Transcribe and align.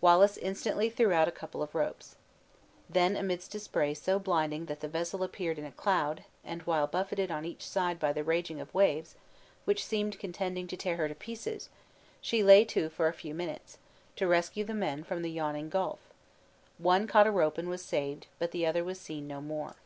Wallace 0.00 0.36
instantly 0.38 0.90
threw 0.90 1.12
out 1.12 1.28
a 1.28 1.30
couple 1.30 1.62
of 1.62 1.72
ropes. 1.72 2.16
Then, 2.90 3.14
amidst 3.16 3.54
a 3.54 3.60
spray 3.60 3.94
so 3.94 4.18
blinding 4.18 4.64
that 4.66 4.80
the 4.80 4.88
vessel 4.88 5.22
appeared 5.22 5.56
in 5.56 5.64
a 5.64 5.70
cloud, 5.70 6.24
and 6.44 6.62
while 6.62 6.88
buffeted 6.88 7.30
on 7.30 7.44
each 7.44 7.64
side 7.64 8.00
by 8.00 8.12
the 8.12 8.24
raging 8.24 8.60
of 8.60 8.74
waves, 8.74 9.14
which 9.66 9.84
seemed 9.86 10.18
contending 10.18 10.66
to 10.66 10.76
tear 10.76 10.96
her 10.96 11.06
to 11.06 11.14
pieces, 11.14 11.68
she 12.20 12.42
lay 12.42 12.64
to 12.64 12.88
for 12.88 13.06
a 13.06 13.12
few 13.12 13.34
minutes, 13.34 13.78
to 14.16 14.26
rescue 14.26 14.64
the 14.64 14.74
men 14.74 15.04
from 15.04 15.22
the 15.22 15.30
yawning 15.30 15.68
gulf; 15.68 16.00
one 16.78 17.06
caught 17.06 17.28
a 17.28 17.30
rope 17.30 17.56
and 17.56 17.68
was 17.68 17.80
saved, 17.84 18.26
but 18.40 18.50
the 18.50 18.66
other 18.66 18.82
was 18.82 18.98
seen 18.98 19.28
no 19.28 19.40
more. 19.40 19.76